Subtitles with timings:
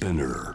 [0.00, 0.54] Spinner.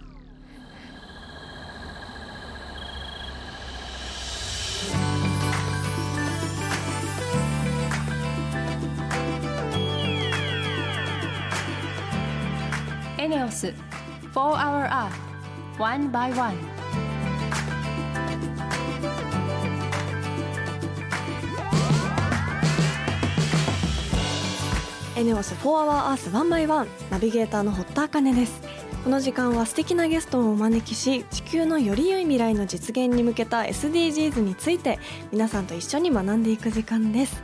[13.20, 13.74] エネオス4
[14.34, 15.12] Hour Earth
[15.78, 16.56] One by One
[25.16, 28.75] エネオス4 Hour Earth 1 by 1ナビゲーターの堀田茜です
[29.06, 34.98] この時間は素敵なゲストをお招きし地球のより良い未来の実現に向けた SDGs について
[35.32, 37.44] 皆さんと一緒に学んでいく時間です。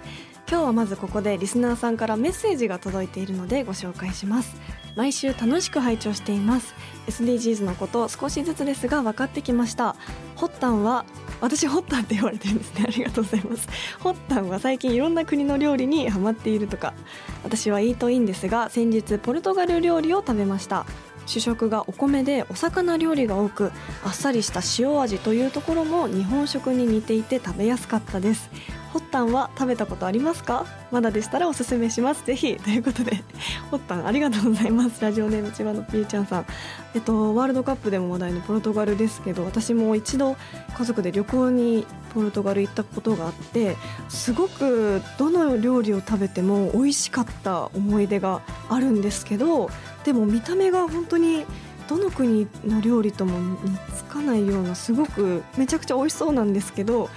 [0.50, 4.60] 今日はまずここでリスナーさんからメッセージが届いているのでご紹介します。
[4.96, 6.74] 毎週楽しく拝聴しています。
[7.08, 9.96] SDGs のこと少しずつですが分かってきました。
[10.38, 11.06] ホッタンは
[11.42, 12.86] 私ホッタンって言われてるんですね。
[12.88, 13.70] ありがとうございます。
[14.00, 16.96] ホッタンは最近いろんな国の料理にハマっているとか
[17.44, 20.88] 私はイートインですが先日ポルトガル料理を食べました。
[21.26, 23.72] 主食がお米でお魚料理が多く
[24.04, 28.50] あっさりした塩味というところも日本食に似ていて食べやすかったです。
[28.92, 30.66] ホッタンは食べたことありますか？
[30.92, 32.26] まだでしたらおすすめします。
[32.26, 32.58] ぜひ。
[32.58, 33.24] ということで。
[33.70, 35.02] ホッタンありがとうございます。
[35.02, 36.46] ラジオネーム千葉のピーちゃんさん。
[36.94, 40.36] えっとワールドカップでも話題のポルトガルですけど私も一度
[40.78, 43.78] 家族で旅行にポルトガル行ったことがあって
[44.10, 49.70] すごくどの料理を食べても美味しかった思い出があるんですけど
[50.04, 51.46] でも見た目が本当に
[51.88, 57.10] どの国の料理とも似つかないようなすごくめちゃくちゃ美味しそうなんですけど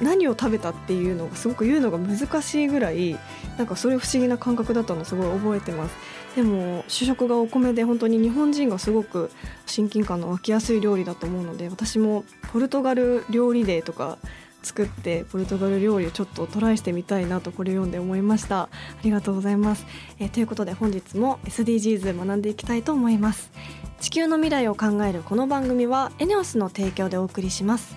[0.00, 3.18] 何を食べたっていうのがすごく言うのが難しいぐらい
[3.56, 5.94] なんかそれ不思議な感覚だったのすごい覚えてます。
[6.36, 9.30] でも主食がお米で本当に日本人がすごく
[9.64, 14.18] 親近感の湧きやすい料理だと思うので私もポルトガル料理デーとか
[14.62, 18.62] 作ってポルトガル料理をちょっとトライしてみたいなとこれ読んで思いました。
[18.68, 18.68] あ
[19.02, 19.86] りがとうございます、
[20.18, 23.50] えということで本日も SDGs 学んでいきたいと思います。
[24.00, 27.96] 地球の未来を考えるこの番組はエネオスの提供でお送りします。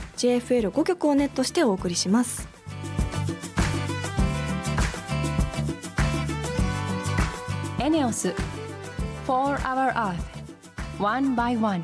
[0.17, 2.47] JFL5 曲をネットしてお送りします
[7.79, 8.35] エネオス
[9.25, 10.17] 4 Hour Earth
[10.99, 11.83] One by One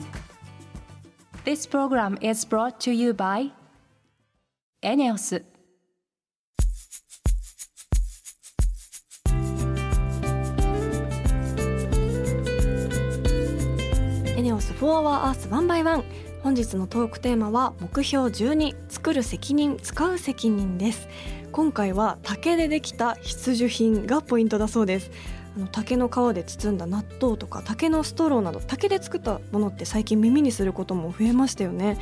[1.43, 3.51] This program is brought to you by
[4.81, 5.43] エネオス
[14.35, 21.07] エネオス4 Hour Earth 1 by 1本日のトークテーマは目標12作る責任使う責任です。
[21.51, 25.11] 今回は竹でできた必需品がポイントだそうです。
[25.71, 31.97] 竹の皮で包んだ納豆とか竹のストローなど竹で作ったものって最近耳にすることも増えましたよね。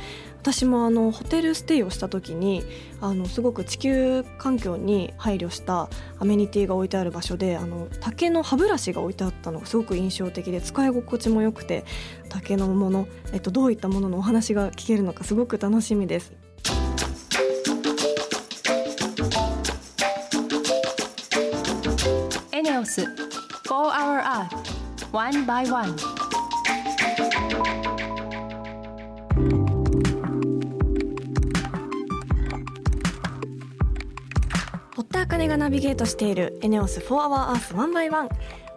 [0.46, 2.62] 私もあのホテルステイをした時に
[3.00, 5.88] あのすごく地球環境に配慮した
[6.20, 11.84] アメニティが置いてある場所であの竹の歯ブラシが置いてあったのがすごく印象的で使い心地も良くて
[12.28, 16.32] 竹のもの、えっと、どういったもののお話が聞けるのかすごく楽しみです。
[22.52, 23.25] エネオス。
[23.66, 25.96] 4 Hour Earth One by One.
[34.94, 38.28] 堀田茜がナビゲートしているエネオス4 Hour Earth 1 by 1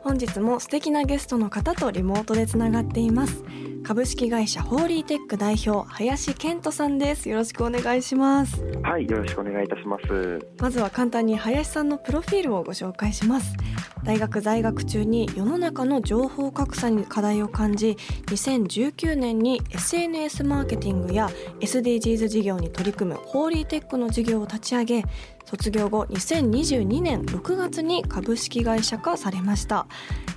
[0.02, 3.44] 本日も素敵なゲストの方とリモートでつながっています。
[3.84, 7.30] 株式会社ホーリーテック代表林健人さんです。
[7.30, 8.64] よろしくお願いします。
[8.82, 10.40] はい、よろしくお願いいたします。
[10.60, 13.56] まずは簡単に林さんのプロフィールをご紹介します
[14.04, 17.98] 大学在学中に世の中の情報格差に課題を感じ
[18.28, 21.30] 2019年に SNS マーケティングや
[21.60, 25.04] SDGs 事業に取り組むホーリーテックの事業を立ち上げ
[25.46, 29.88] 卒業後2022年6月に株式会社化されました。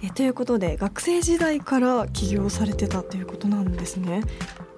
[0.02, 4.22] えということで学生時代から起業されてたということなんですね。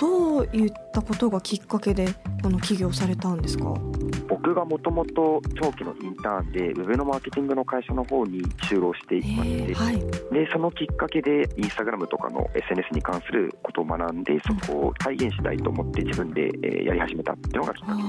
[0.05, 2.07] どういったことがきっかけで
[2.43, 3.75] この起業されたんですか？
[4.29, 9.99] 僕がもともと長期のインターンでウェブのマーケティングの会社の方に就労していまして、はい。
[10.33, 18.03] でそのきっかけでインスタグラムとかの SNS に関することを学んでそこを体現したいと思って自分でえーやり始めたっていうのがきっかけ。
[18.03, 18.09] で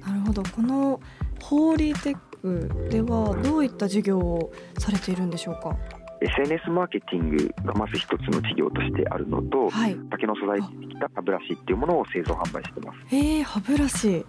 [0.00, 0.08] す。
[0.08, 0.42] なるほど。
[0.42, 1.00] この
[1.42, 5.76] ホーリーテックではどういった事業をされているんでしょうか？
[6.20, 9.96] SNS マーケティングがまず一つの事業としてあるのと、はい。
[10.10, 13.14] 竹の素材でできた歯ブラシっていうものを製造販売してます。
[13.14, 14.24] へえ歯ブラシ。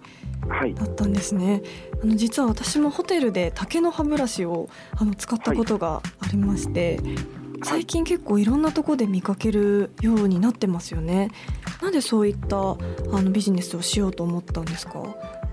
[0.48, 1.62] はい、だったんですね。
[2.02, 7.00] あの実は私もホテルで竹の歯ブラシをあの使ったことがありまして、
[7.64, 11.30] 最近結構いろんなところで見かけるようになってますよね。
[11.82, 12.76] なんでそういったあ
[13.22, 15.02] のビジネスをしようと思ったんですか？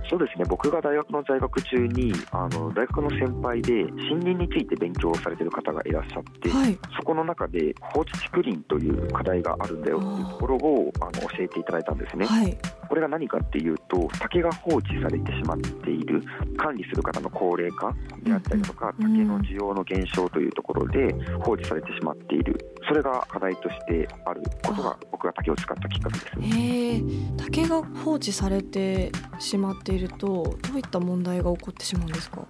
[0.09, 0.45] そうですね。
[0.47, 6.77] 僕が大学の在学中にあの大学の先輩で森林について勉強されてる方がいらっしゃって、はい。
[6.95, 12.25] そこの中で放置竹林という課題があるんだよっていうところをあの教えていただいたんですね。
[12.25, 12.57] はい。
[12.87, 16.21] これが何かっていうと竹が放置されてしまっている
[16.57, 17.93] 管理する方の高齢化
[18.23, 21.13] であったりとか、うんうん竹の需要の減少というところで
[21.43, 22.75] 放置されてしまっている。
[22.87, 26.39] それが課題としてあることが僕が竹を使ったきっかけです。
[26.39, 27.01] ね。
[27.37, 32.45] 竹が放置されてしまっているとどういった問題が起こってしまうんですか？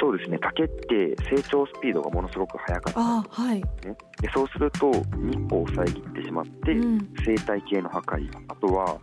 [0.00, 0.38] そうですね。
[0.40, 3.96] 竹って成長スピードがものすごく速かったあはい、んですね。
[4.20, 8.28] でそうすると日光を遮ってしまってうん、生態系の破壊。
[8.48, 8.98] あとは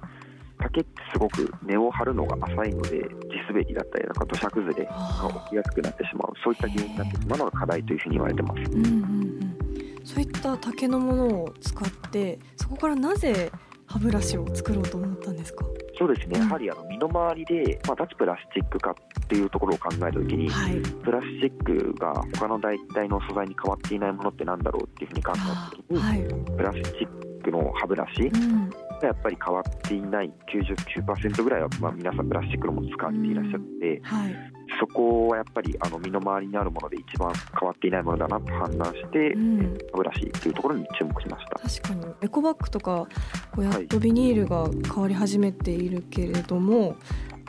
[0.57, 3.03] 竹ってすごく根を張るのが浅いので地
[3.49, 6.33] 滑りだったりとか土砂崩れが起きやすくなってしまう。
[6.43, 8.71] そういった原因になってしまうのが課題というふうに言われてます。
[8.71, 9.57] うんうんうん。
[10.05, 13.51] そういった竹のものを使ってそこからなぜ
[13.87, 15.65] 歯ブラシを作ろうと思ったんですか？
[15.97, 16.47] そうですね、うん。
[16.47, 18.93] やはりあの身の回りで、まあ、脱プラスチック化っ
[19.27, 20.81] ていうところを考えたときに、はい。
[20.81, 34.35] プラスチックが他の代替の素材に変わっていないものってなんだろうっていうふうに考えたときに、はい、プラスチックの歯ブラシうん、がやっぱり変わっていない99%ぐらいは、まあ、皆さんプラスチックのものを使われていらっしゃって、はい、
[34.79, 39.77] そこはやっぱりあの身の回りにあるもので一番変わっていないものだなと判断して、うん。
[39.91, 41.59] 歯ブラシっていうところに注目しました。
[41.59, 42.13] 確かに。
[42.21, 43.07] エコバッグとか
[43.51, 43.87] こうやっはい。
[43.87, 46.95] とビニールが変わり始めているけれども、はい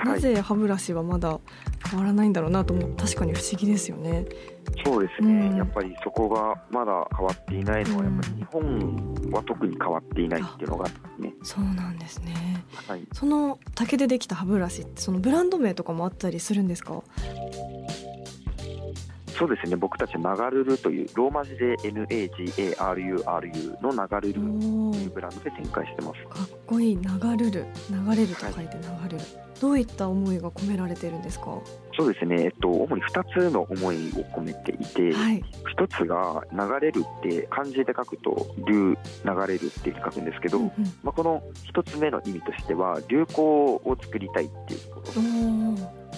[0.04, 1.40] なぜ歯ブラシはまだ
[1.90, 2.96] 変わらないんだろうなと思う。
[2.96, 4.26] 確かに不思議ですよね。
[4.84, 5.56] そうですね、うん。
[5.56, 10.88] やっぱりそこがまだ変わっていないのは、やっぱり日本は特に変わっていないっていうのが
[11.18, 12.64] ね、そうなんですね。
[12.88, 17.02] はい、その竹でできた歯ブラシってそのブランド名とかもあったりするんですか？
[19.38, 26.22] そうですね、僕たちナガルルというローマ字で NAGARURU のナガルルというブランドで展開してます。
[26.28, 26.96] かっこいい。
[26.96, 27.02] 流
[27.36, 29.24] れる流れると書いて流れる。
[29.60, 31.58] どういった思いが込められてるんですか？
[31.96, 33.98] そうですね、えっと、主に2つの思いを
[34.34, 35.42] 込めていて、はい。
[35.70, 40.72] 一つが流れるって漢字で書くと流流れるって書くんですけど、うんうん。
[41.02, 44.96] まあ、この一つ目の意味としては流行を作りたいっていうと。
[44.96, 45.22] ころ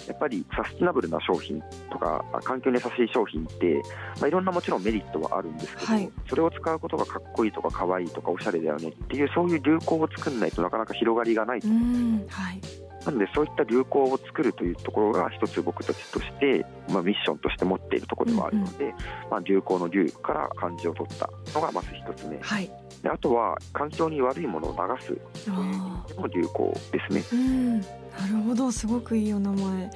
[0.08, 3.82] やっぱりサスティナブルな商品とかあ環境に優しい商品って、
[4.20, 12.60] まあ、いろんなもちろんメリットはあるんですけど、はいそれを使うことがかっこいいとか可愛いとかおしゃれだよねっていうそういう流行を作らないとなかなか広がりがない、うんはい。
[13.04, 18.94] なのでそういった流行を作るというところが一つ僕たちとして、まあ、ミッションとして持っているところでもあるので、
[19.30, 22.70] まあ、流行の流から漢字を取ったのがまず一つ目はい。
[23.02, 25.08] であとは環境に悪いものを流す
[25.44, 27.22] という流行ですね。
[27.32, 27.80] うん、
[28.18, 29.90] なるほどすごくいいお名前。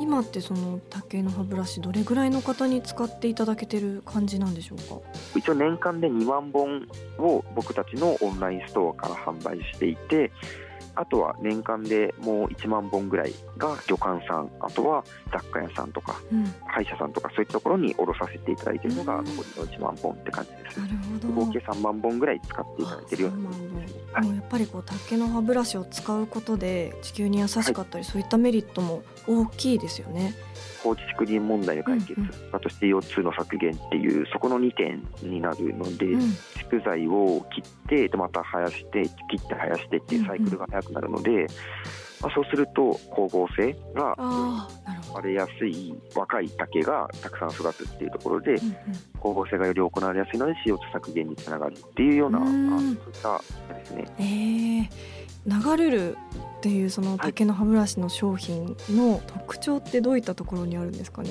[0.00, 5.00] 今ってその竹の歯ブラシどれぐらいの方に使っていただけてる感じなんでしょうか？
[5.36, 6.88] 一応年間で2万本
[7.18, 10.32] を僕たちのオンラインストアから販売していて
[10.94, 16.44] あとは年間でもう1万本ぐらいが旅館さんあとは雑貨屋さんとかうん。
[16.66, 19.24] 歯医者さんとかそういったところに卸させていただいているのがうん。
[19.24, 20.80] 残りの1万本って感じです。
[20.80, 21.46] なるほど。
[21.46, 23.40] 合計3万本ぐらい使っていただいているようあな。
[23.40, 24.12] 3万本。
[24.12, 24.22] はい。
[24.24, 30.34] もうやっぱりこう竹の歯ブラシを使うことで地球に優しかったり、そういったメリットも大きいですよね。
[30.84, 32.30] 放置竹林問題の解決、うんうん。
[32.52, 36.32] あと CO2 の削減っていうそこの2点になるので、うん、
[36.70, 41.46] 竹材を切ってでまた生やして切って生やしてっていうサイクルが速くなるので、
[42.20, 44.14] まあ、そうすると光合成が。
[45.14, 48.58] 割れやすい若い竹がたくさん育つっていうところでうん
[49.14, 52.68] 光合成がより行われやすいので CO2 削減につながるっていうようなあうん。
[52.70, 53.40] そういった
[53.74, 54.04] ですね。
[54.18, 56.16] うん、えー、流れる
[56.58, 61.30] っていうその竹の歯ブラシの商品の特徴ってどういったところにあるんですかね？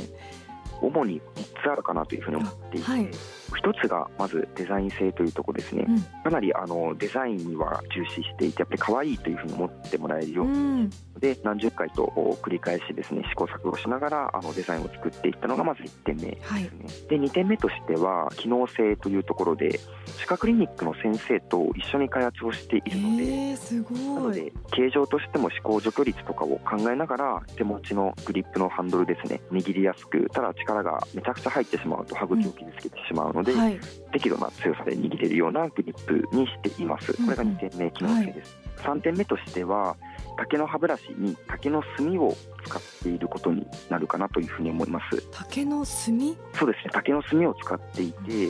[0.82, 3.10] 主に3つあるかなというふうに思っていて、はい。
[3.56, 6.02] 一つがまずデザイン性というところですね、うん。
[6.02, 10.90] かなりあのデザインには重視していてやっぱり可愛いというふうに思ってもらえるよううん
[11.24, 12.12] で何十回と
[12.42, 16.70] 繰り返しですね試行錯誤しながらあのデザインを作っていったのがまず1点目ですはいね。
[17.08, 19.80] で2点目としては機能性というところで
[20.18, 23.24] 歯科クリニックの先生と一緒に開発をしているので。
[23.24, 24.20] えー、すな。
[24.20, 33.80] ので形状としても歯垢除去率とかを考えながら手持ちのグリップのハンドルですね握りやすくただ力がめちゃくちゃ入ってしまうと歯茎を傷つけてしまうので、はい。
[34.12, 37.14] 適度な強さで握れるようなグリップにしています。
[37.14, 38.58] これが2点目機能性です。
[38.84, 39.96] 3点目としては
[40.38, 42.36] 竹の歯ブラシに竹の炭を
[42.66, 45.22] 使っていることになるかなというふうに思います。
[45.32, 45.86] 竹の炭？
[45.86, 46.92] そうですね。
[46.92, 48.50] 竹の炭を使っていて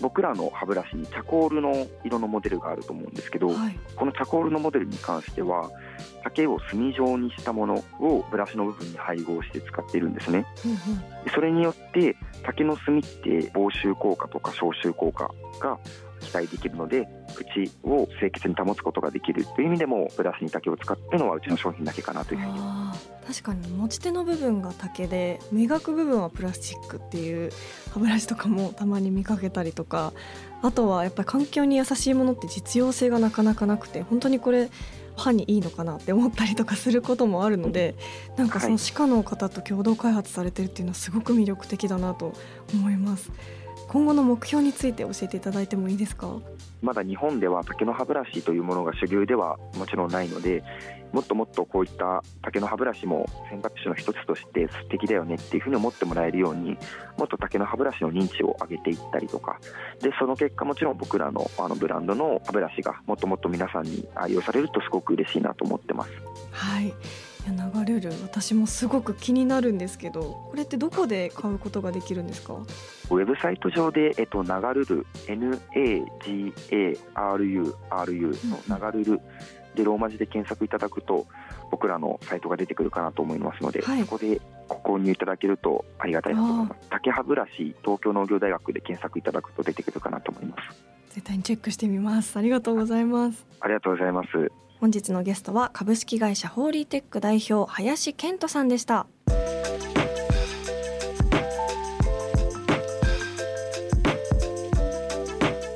[0.00, 3.78] 僕らの歯ブラシにチャコールの色のモデルがあると思うんですけど、はい。
[3.94, 5.70] このチャコールのモデルに関しては
[6.24, 10.46] 竹を炭状にしたものをブラシの部分に配合して使っているんですね。
[10.64, 10.78] うんうん。
[11.24, 15.78] でそれによって竹の炭って防臭効果とか消臭効果が
[16.20, 19.44] 期待できるので口を清潔に保つことができる。
[19.44, 22.60] という意味でもブラシに竹を使ってるのはうちの商品だけかなというふうに。
[23.26, 27.52] 確かに持ち手の部分が竹で磨く部分はプラスチックっていう
[27.92, 30.12] 歯ブラシとかもたまに見かけたりとか
[30.62, 34.68] あとはやっぱり環境に優しいものって実用性がなかなかなくて本当にこれ
[35.16, 37.94] 歯にいいのかなって思ったりとかすることもあるので
[38.36, 38.78] なんかそのはい。
[38.78, 42.32] 歯科の方と共同開発されてるっていうのはすごく魅力的だなと
[42.74, 43.30] 思います
[43.90, 46.38] 今後の目標について教えていただいてもいいですか？
[46.80, 50.62] まだ日本では竹の歯ブラシというものが主流ではもちろんないので
[51.12, 56.78] もっともっとこういった竹の歯ブラシも選択肢の一つとして素敵だよねっていうふうに思ってもらえるように
[57.18, 59.58] もっと竹の歯ブラシの認知を上げていったりとか。
[60.00, 66.12] でその結果もちろん僕らのあのブランドの歯ブラシがもっともっと皆さんに愛用されるとすごく嬉しいなと思ってます。
[66.52, 66.94] はい
[67.46, 68.12] いや流れる。
[68.22, 72.54] 私もすごく気になるんですけどこれってどこで買うことができるんですか？
[72.54, 77.06] ウェブサイト上で、えっと、ナガルル NAGARURU
[78.50, 79.20] のナガルル
[79.74, 81.26] でローマ字で検索いただくと
[81.70, 84.00] 僕らのサイトが出てくるかなと思いますので、はい。
[84.00, 86.88] そこでご購入いただけるとありがたいなと思います。
[86.90, 90.62] 竹歯ブラシ東京農業大学で検索いただくと出てくるかなと思います。
[91.14, 92.36] 絶対にチェックしてみます。
[92.38, 93.46] ありがとうございます。
[93.60, 94.28] ありがとうございます
[94.80, 99.06] 本日のゲストは株式会社ホーリーテック代表林健人さんでした。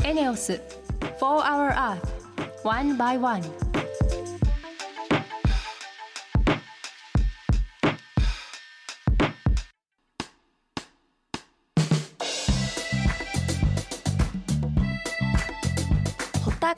[0.05, 0.59] エネオス
[1.21, 2.01] 4 Hour Earth
[2.65, 3.43] One by One.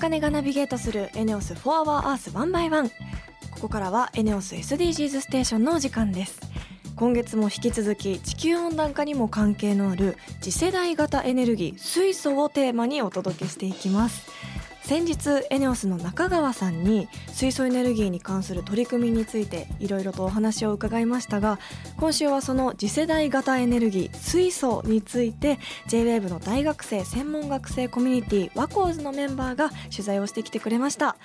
[0.06, 2.88] 茜がナビゲートするエネオス4 Hour Earth One by One
[3.50, 6.38] ここからはエネオス SDGs ステーションのお時間です。
[6.94, 14.30] 今月も引き続き地球温暖化にも関係のある次世代型エネルギー水素をテーマにお届けしていきます。
[14.87, 21.59] 先日エネオスの中川さんに水素エネルギーに関する取り組みについていろいろとお話を伺いましたが
[21.97, 31.16] 今週はその次世代型エネルギー水素について JWAVE の大学生専門学生コミュニティワコーズのメンバーが取材をしてきてくれました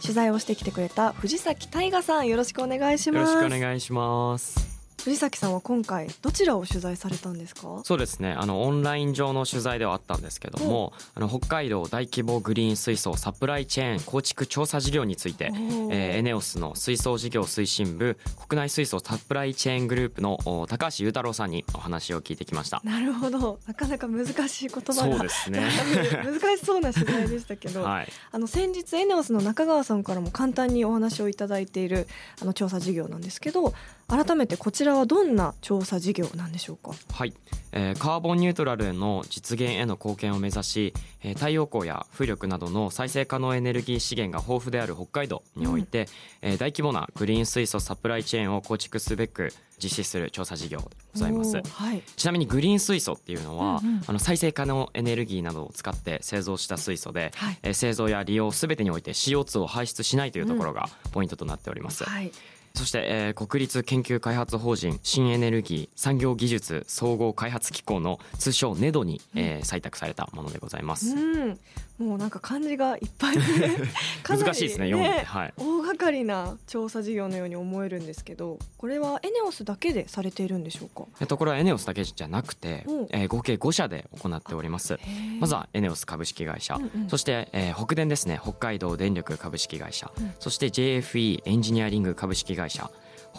[0.00, 4.69] 取材をしてきてくれた藤崎大河さんよろしくお願いしますよろしくお願いします。
[5.04, 7.80] 藤崎さんは今回どちらを取材されたんですか？
[7.84, 8.32] そうですね。
[8.32, 15.50] あのオンライン上の取材ではあったんですけども、あの北海道大規模グリーン水素サプライチェーン構築調査事業について、
[15.90, 22.80] えーエネオスの水素事業推進部国内水素サプライチェーングループのお高橋裕太郎さんにお話を聞いてきました。
[22.84, 25.70] なるほどなかなか難しい言葉がそうですね。
[26.24, 28.08] 難しそうな取材でしたけど、はい。
[28.32, 32.06] あの先日エネオスの中川さんからも簡単にお話をいただいている
[32.42, 33.72] あの調査事業なんですけど
[34.08, 36.92] 改めてこちらはどんな調査事業なんでしょうか？
[37.12, 37.34] はい、
[37.72, 46.08] えーカーボンニュートラルの実現への貢献を目指し、えー太陽光や風力などの再生可能エネルギー資源が豊富である北海道において、
[46.42, 51.56] えー大規模なグリーン水素サプライチェーンを構築すべく実施する調査事業でございます。
[51.56, 52.02] はい。
[52.16, 54.02] ちなみにグリーン水素っていうのは、うんうん。
[54.06, 57.58] あの再生可能エネルギーなどを使って製造した水素で、はい。
[57.62, 62.30] えー製造や利用すべてにおいて CO2 を排出しないというところがポイントとなっております、はい
[62.74, 71.14] そして、えー国立研究開発法人新エネルギー産業技術総合開発機構の通称ネドに、えー採択されたものでございます。
[71.14, 71.58] うん
[71.98, 73.36] もうなんか漢字がいっぱい
[74.26, 75.52] 難しいですね読んでて、はい。
[75.58, 81.06] 大掛かりな調査事業のように思えるんですけどこれはエネオスだけでされているんでしょうか？
[81.20, 84.98] えっとこれはエネオスだけじゃなくてうん、えー合計5社で行っております。
[85.40, 87.08] まずはエネオス株式会社、うんうん。
[87.08, 88.40] そして、えー北電ですね。
[88.42, 90.32] 北海道電力株式会社、うん。
[90.38, 92.90] そして JFE エンジニアリング株式会社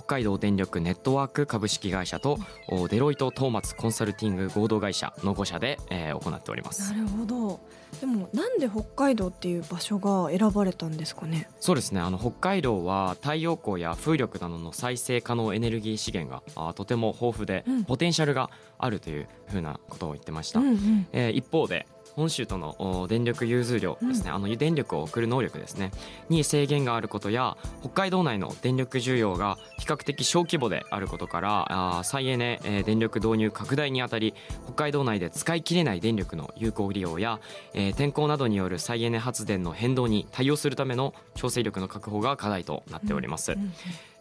[0.01, 6.91] 北海道電力ネットワーク株式会社と、おデロイトトーマツコンサルティング合同会社の5社で、えー行っております。
[6.91, 7.60] なるほど。
[8.00, 11.48] でもなんで北海道っていう場所が選ばれたんですかね？
[11.60, 12.00] そうですね。
[12.00, 17.84] あの北海道は太陽光や風力などの再生可能エネルギー資源があとても豊富で、うん。
[17.84, 21.08] ポテンシャルがあるというふうなことを言ってました、うんうん。
[21.12, 25.91] えー一方で本州とのお電力融通量ですね、あの電力を送る能力ですね
[26.30, 34.34] に制限があることや北海道内の電力需要が比較的小規模であることからあ再エネ、えー電力導入拡大にあたり
[34.65, 37.39] 北海道内で使い切れない電力の有効利用や、
[37.74, 43.56] えー天候などによる再エネ発電の変動に対応するための調整力の確保が課題となっております。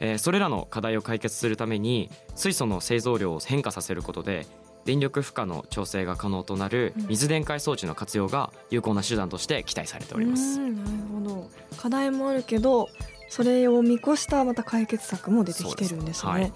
[0.00, 4.46] えーそれらの課題を解決するために水素の製造量を変化させることで
[4.90, 10.60] 電力負荷の調整が可能となる水電解装置の活用が有効な手段として期待されております。
[10.60, 11.50] うんなるほど。
[11.76, 12.88] 課題もあるけど
[13.28, 16.12] それを見越したまた解決策も出てきてるんですね。
[16.14, 16.26] す。
[16.26, 16.52] はい。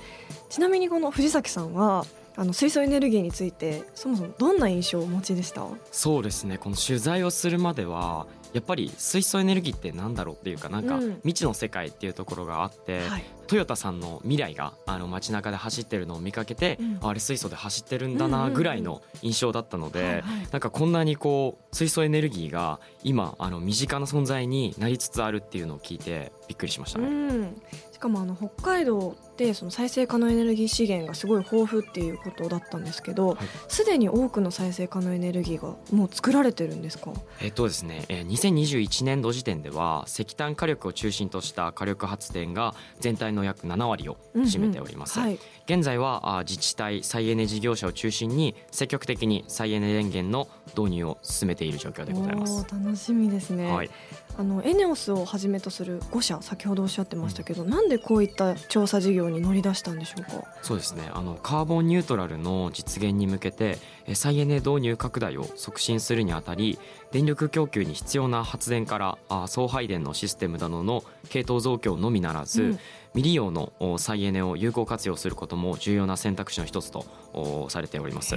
[0.48, 5.64] ちなみにこの藤崎さんはあの水素エネルギーについてそもそもどんな印象をお持ちでした？
[5.92, 6.58] そうですね。
[6.58, 11.14] この取材をするまではやっぱり水素エネルギーってなんだろうっていうかなんかうん。
[11.16, 13.24] 未知の世界っていうところがあって、はい。
[13.48, 16.98] トヨタさんの未来があの街中で走ってるのを見かけて、うん。
[17.02, 27.08] ああれ水素で走ってるんだうんうんうなんぐらいの印象だったので、なんかこんなにこう水素エネルギーが今あの身近な存在になりつつあるっていうのを聞いてびっくりしましたうね。
[27.08, 27.62] ん。
[27.92, 33.38] しかもあの北海道ってその再生可能エネルギー資源がすごい豊富っていうことだったんですけどはい。
[33.66, 37.12] すで、に多くの再生可能エネルギーがもう作られてるんですか？
[37.42, 45.18] えっとですね、えー2021年度時点では石炭火力を中心とした火力発電が全体の約7割を占めております。
[45.18, 52.64] はい、現在はあ自治体再エネ事業者を中心に積極的に再エネ電源の導入を進めている状況でございます。
[52.70, 53.90] 楽しみですね、はい、
[54.36, 60.44] あのエネオスをはじめとする5社先ほどおっしゃってましたけど、なんでこういった調査事業に乗り出したんでしょうか？
[60.62, 61.10] そうですね。
[61.12, 66.78] あのカーボンニュートラルの実現に向けてえー再エネ導入拡大を促進するにあたり
[67.12, 72.78] 電力供給に必要な発電からあ送配電のシステムなどの系統増強のみならず、うん
[73.14, 78.36] 未利用のお再エネを有効活用することも重要な選択肢の一つとおされております。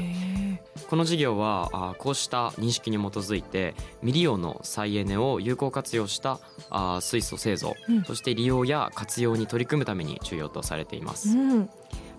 [0.87, 8.03] この事業はあこうした認識に基づいて未利用の再エネを有効活用したあ水素製造、うん。
[8.03, 11.37] そして利用や活用に取り組むために重要とされています。
[11.37, 11.69] うん、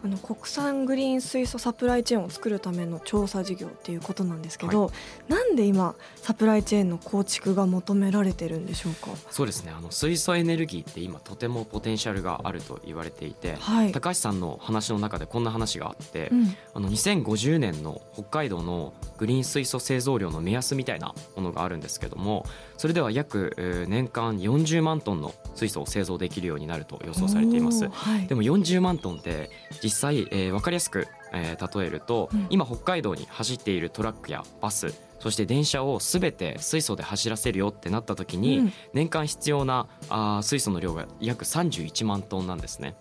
[0.04, 4.92] あの国産グリーン水素サプライチェーンを作るための調査事業っていうことなんですけど、
[5.28, 9.10] なんで今サプライチェーンの構築が求められてるんでしょうか？
[9.30, 9.72] そうですね。
[9.76, 16.56] あの水素エネルギーって今とてもポテンシャルがあると言われていて、はい、高橋さんの話の中でこんな話があって、うん。
[16.74, 27.88] あの2050年の北海道のグリーン水素製造量の目安みたいなものがあるんですけどもそれでは約えー年間40万トンの水素を製造できるようになると予想されています。
[27.88, 29.50] はい、でも40万トンって
[29.88, 32.46] 実際、えー分かりやすく、えー例えると、うん。
[32.50, 38.72] 今北海道に走っているトラックやバスそして電車を全て水素で走らせるよってなった時に、うん。
[38.92, 42.96] 年間必要なあー水素の量が約31万トンなんですね。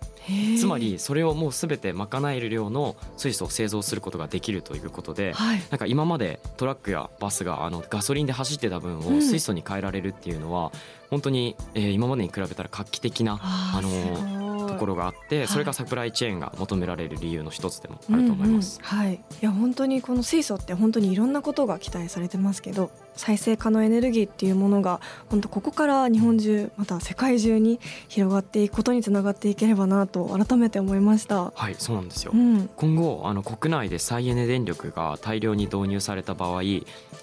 [0.58, 9.18] つまりそれをもう全て賄える量の水素を製造することができるということではい、なんか今までトラックやバスがあのガソリンで走ってた分うん。
[9.18, 10.72] を水素に変えられるっていうのは
[11.10, 14.47] 本当に、えー今までに比べたら画期的なあの
[14.78, 18.80] ころがあってそれがサプライチェーンが求められる理由の一つでもあると思います。
[18.80, 19.04] うんうん。
[19.04, 31.52] はい、いや本当にこの水素って本当にいろんなことが期待されてますけど再生可能エネルギーっていうものが本当ここから日本中また世界中に広がっていくことにつながっていければなと改めて思いました。
[31.54, 36.62] はいそうなんですよ、うん、今後あの国内で再エネ電力が大量に導入された場合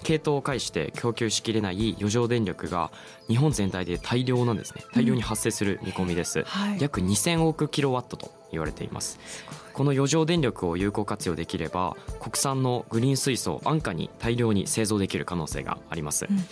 [0.02, 2.90] 系統を介して供給しきれない余剰電力が
[3.28, 4.82] 日本全体で大量なんですね。
[4.92, 9.18] 大量に発生する見込みです、はい、約2000億キロワットと言われています。
[9.72, 16.44] この余剰電力を有効活用できれば国産のグリーン水素を安価に大量に製造できる可能性があります、うん。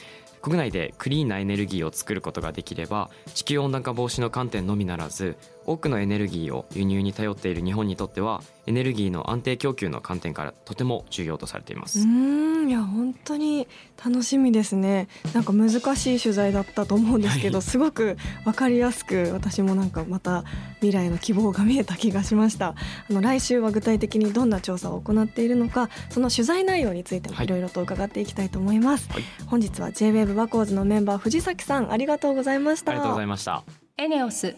[0.42, 13.68] 国内でクリーンなエネルギーを作ることができれば地球温暖化防止の観点のみならず多くのエネルギーを輸入に頼っている日本にとってはエネルギーの安定供給の観点からとても重要とされていまうす、ーんいや本当に
[14.02, 15.08] 楽しみですね。
[15.34, 17.62] なんか難しい取材だったと思うんですけど、はい。
[17.62, 20.44] すごくわかりやすく私もなんかまた
[20.76, 22.68] 未来の希望が見えた気がしました。
[22.68, 27.44] あの来週は具体的にどんな調査を行っているのかその取材内容についてもはい。
[27.44, 29.22] いろいろと伺っていきたいと思います、はい。
[29.46, 32.92] 本日は J-WAVE バコーズのメンバー藤崎さんありがとうございました。
[32.92, 33.62] ありがとうございました。
[33.98, 34.56] エネオス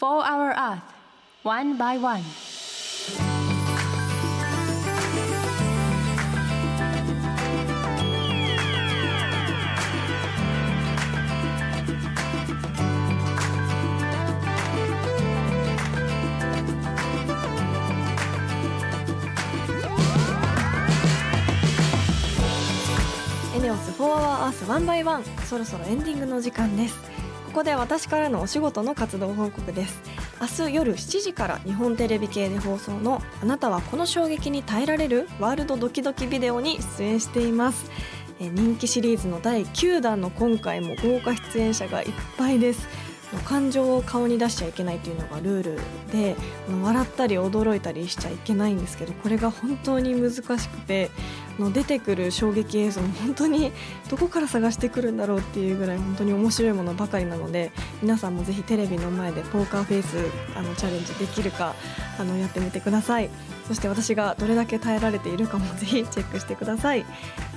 [0.00, 0.80] 4 Hour Earth
[1.42, 2.22] One by One
[23.54, 30.00] エネオス4 Hour Earth 1 by 1そろそろエンディングの時間ですここで私からのお仕事の活動報告です。
[30.40, 37.90] 明日夜7時から日本テレビ系で放送のあなたはこの衝撃に耐えられるワールドドキドキビデオに出演しています。
[38.38, 42.08] え人気シリーズの第9弾の今回も豪華出演者がいっ
[42.38, 42.86] ぱいです。
[43.44, 45.78] 感情を顔に出しちゃいけないというのがルール
[46.12, 46.36] で
[46.82, 51.10] 笑ったり驚いたりしちゃいけないんですけどこれが本当に難しくて
[51.72, 53.72] 出てくる衝撃映像も本当に
[54.08, 57.70] どこから探してくるんだろうっていうぐらい本当に面白いものばかりなので
[58.02, 60.16] 皆さんもぜひテレビの前でポーカーフェイス
[60.56, 61.74] あのチャレンジできるか
[62.18, 63.30] あのやってみてください。
[63.70, 67.06] そして私がどれだけ耐えられているかもぜひチェックしてください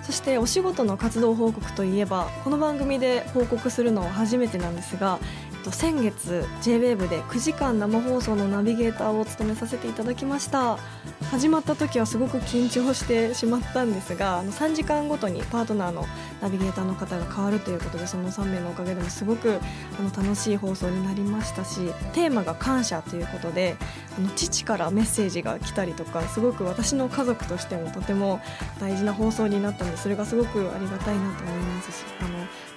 [0.03, 5.19] そしてお仕事の活動報告といえばこの番組で報告するのは初めてなんですが
[5.53, 10.77] えっと先月 JWAVE で9時間生放送のナビゲーターを務めさせていただきました。
[11.33, 16.05] 始まった時はすごく緊張してしまったんですがあの3時間ごとにパートナーの
[16.41, 19.59] ナビゲーターの方が変わるということでその3名のおかげでもすごく
[19.97, 23.77] あの楽しい放送になりましたしテーマが感謝ということで
[24.15, 28.39] あの父からメッセージが来たりとかすごく私の家族としてもとても
[28.79, 32.29] 大事な放送になったのでそれがすごくありがたいなと思いますしあの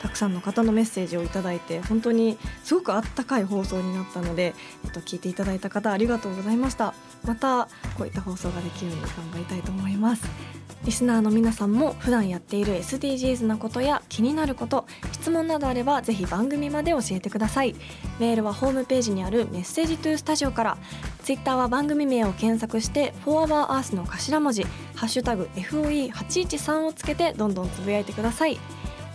[0.02, 6.94] たくさんの方のメッセージをいただいて本当にすごくあったかい放送になったので、えっと、聞いていただいた方ありがとうございました。
[7.24, 10.65] またこういった放送ができるように頑張りたいと思います。
[10.86, 17.74] リスナーの皆さんも普段やっている SDGs なことや気になること質問などあればぜひ番組まで教えてください。
[18.20, 20.78] メールはホームページにあるメッセージトゥースタジオから
[21.24, 24.62] ツイッターは番組名を検索して「4HourEarth」の頭文字
[24.94, 28.56] 「ハッシュタグ #FOE813」をつけてどんどんつぶやいてください。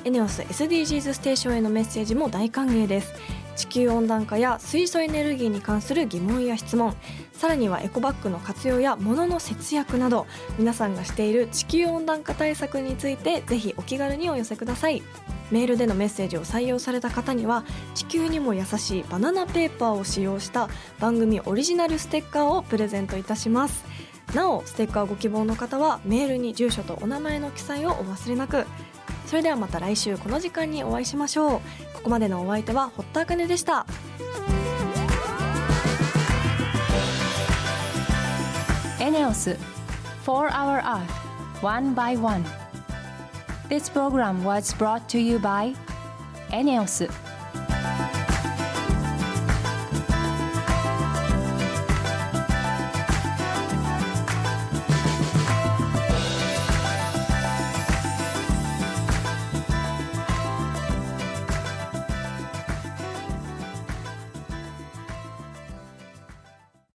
[0.04, 3.14] エネオス SDGs ステーションへのメッセージも大歓迎です。
[3.62, 6.96] 地球温暖化や水素エネルギーに関する疑問や質問。
[7.32, 10.26] さらにはエコバッグの活用や物の節約など
[10.58, 15.04] 皆さんがしている地球温暖化対策についてぜひお気軽にお寄せください。
[15.52, 20.68] メールでのメッセージを採用された方には地球にも優しいバナナペーパーを使用した
[21.00, 23.86] 番組オリジナルステッカーをプレゼントいたします。
[24.34, 28.66] なおステッカーご希望の方はメールに住所とお名前の記載をお忘れなく。
[29.32, 31.62] それではまた来週この時間にお会いしましょう
[31.94, 33.86] ここまでのお相手は堀田茜でした
[39.00, 39.58] エネオス
[40.26, 42.44] 4 Hour Earth One by One
[43.70, 45.78] This program was brought to you by
[46.52, 47.08] エネオス